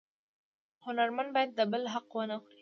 [0.85, 2.57] هنرمن باید د بل حق ونه خوري